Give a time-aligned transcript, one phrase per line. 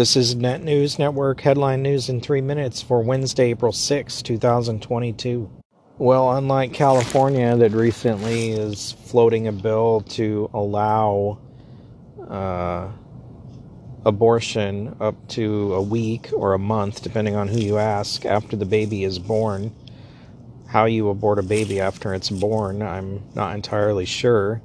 [0.00, 5.50] This is Net News Network headline news in three minutes for Wednesday, April 6, 2022.
[5.98, 11.38] Well, unlike California, that recently is floating a bill to allow
[12.26, 12.88] uh,
[14.06, 18.64] abortion up to a week or a month, depending on who you ask, after the
[18.64, 19.70] baby is born.
[20.66, 24.62] How you abort a baby after it's born, I'm not entirely sure.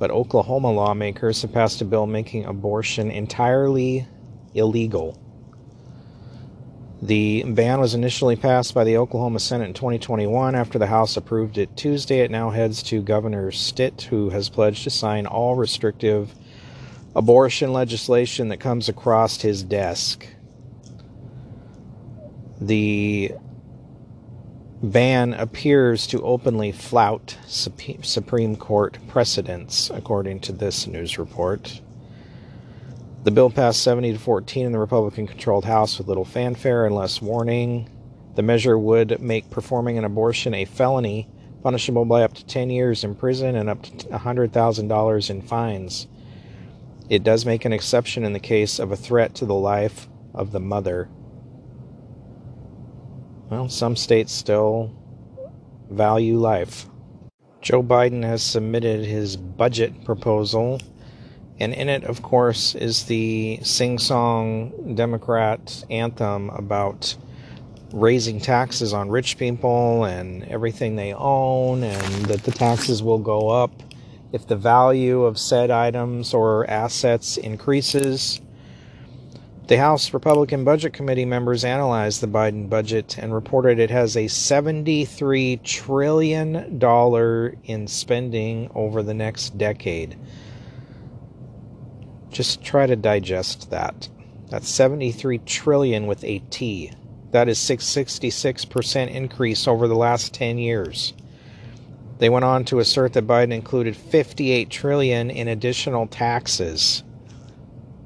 [0.00, 4.08] But Oklahoma lawmakers have passed a bill making abortion entirely
[4.56, 5.20] illegal.
[7.02, 10.54] The ban was initially passed by the Oklahoma Senate in 2021.
[10.54, 14.84] After the House approved it Tuesday, it now heads to Governor Stitt, who has pledged
[14.84, 16.34] to sign all restrictive
[17.14, 20.26] abortion legislation that comes across his desk.
[22.60, 23.32] The
[24.82, 31.80] ban appears to openly flout Supreme Court precedents, according to this news report.
[33.26, 36.94] The bill passed 70 to 14 in the Republican controlled House with little fanfare and
[36.94, 37.90] less warning.
[38.36, 41.28] The measure would make performing an abortion a felony,
[41.60, 46.06] punishable by up to 10 years in prison and up to $100,000 in fines.
[47.10, 50.52] It does make an exception in the case of a threat to the life of
[50.52, 51.08] the mother.
[53.50, 54.94] Well, some states still
[55.90, 56.86] value life.
[57.60, 60.78] Joe Biden has submitted his budget proposal
[61.58, 67.16] and in it, of course, is the sing song Democrat anthem about
[67.92, 73.48] raising taxes on rich people and everything they own, and that the taxes will go
[73.48, 73.82] up
[74.32, 78.40] if the value of said items or assets increases.
[79.68, 84.26] The House Republican Budget Committee members analyzed the Biden budget and reported it has a
[84.26, 86.80] $73 trillion
[87.64, 90.16] in spending over the next decade.
[92.36, 94.10] Just try to digest that.
[94.50, 96.92] That's 73 trillion with a T.
[97.30, 101.14] That is 666% increase over the last 10 years.
[102.18, 107.02] They went on to assert that Biden included 58 trillion in additional taxes.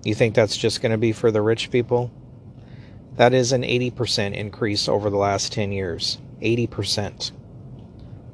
[0.04, 2.12] You think that's just going to be for the rich people?
[3.16, 6.18] That is an 80% increase over the last 10 years.
[6.40, 7.32] 80%.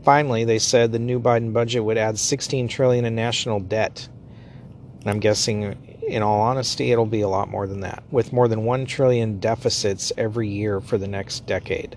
[0.04, 4.10] Finally, they said the new Biden budget would add 16 trillion in national debt.
[5.06, 8.64] I'm guessing in all honesty, it'll be a lot more than that, with more than
[8.64, 11.96] 1 trillion deficits every year for the next decade.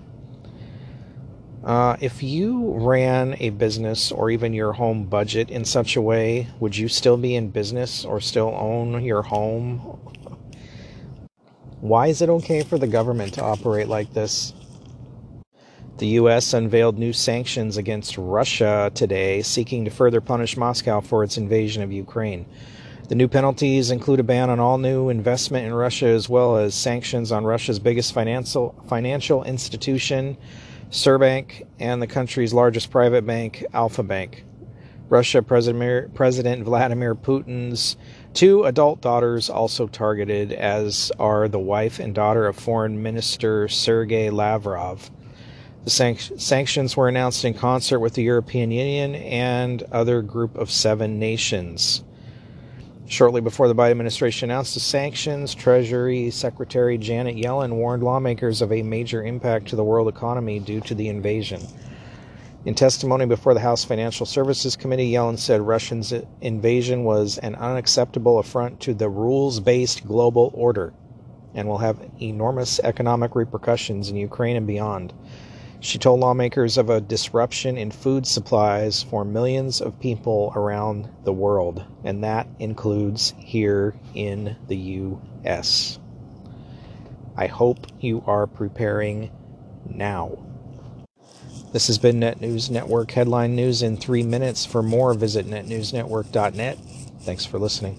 [1.62, 6.48] Uh, if you ran a business or even your home budget in such a way,
[6.58, 9.78] would you still be in business or still own your home?
[11.80, 14.54] Why is it okay for the government to operate like this?
[15.98, 16.54] The U.S.
[16.54, 21.92] unveiled new sanctions against Russia today, seeking to further punish Moscow for its invasion of
[21.92, 22.46] Ukraine.
[23.10, 26.76] The new penalties include a ban on all new investment in Russia, as well as
[26.76, 30.36] sanctions on Russia's biggest financial financial institution,
[30.90, 34.44] Sberbank, and the country's largest private bank, Alfa Bank.
[35.08, 37.96] Russia President, President Vladimir Putin's
[38.32, 44.30] two adult daughters also targeted, as are the wife and daughter of Foreign Minister Sergei
[44.30, 45.10] Lavrov.
[45.82, 51.18] The sanctions were announced in concert with the European Union and other group of seven
[51.18, 52.04] nations.
[53.10, 58.70] Shortly before the Biden administration announced the sanctions, Treasury Secretary Janet Yellen warned lawmakers of
[58.70, 61.60] a major impact to the world economy due to the invasion.
[62.64, 68.38] In testimony before the House Financial Services Committee, Yellen said Russia's invasion was an unacceptable
[68.38, 70.92] affront to the rules based global order
[71.52, 75.12] and will have enormous economic repercussions in Ukraine and beyond.
[75.80, 81.32] She told lawmakers of a disruption in food supplies for millions of people around the
[81.32, 85.98] world, and that includes here in the U.S.
[87.34, 89.30] I hope you are preparing
[89.88, 90.38] now.
[91.72, 94.66] This has been Net News Network headline news in three minutes.
[94.66, 96.78] For more, visit netnewsnetwork.net.
[97.22, 97.98] Thanks for listening.